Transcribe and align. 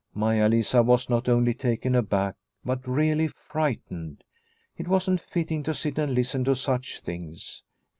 Maia 0.15 0.49
Lisa 0.49 0.81
was 0.81 1.11
not 1.11 1.29
only 1.29 1.53
taken 1.53 1.93
aback, 1.93 2.33
but 2.65 2.87
really 2.87 3.27
frightened. 3.27 4.23
It 4.75 4.87
wasn't 4.87 5.21
fitting 5.21 5.61
to 5.61 5.75
sit 5.75 5.99
and 5.99 6.15
listen 6.15 6.43
to 6.45 6.55
such 6.55 7.01
things. 7.01 7.61